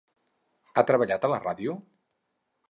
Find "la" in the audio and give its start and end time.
1.33-1.39